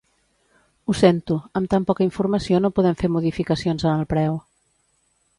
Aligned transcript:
Ho 0.85 0.93
sento, 0.99 1.35
amb 1.59 1.69
tan 1.73 1.85
poca 1.89 2.03
informació 2.05 2.61
no 2.63 2.71
podem 2.79 2.97
fer 3.01 3.11
modificacions 3.17 3.85
en 3.91 3.91
el 3.99 4.09
preu. 4.15 4.41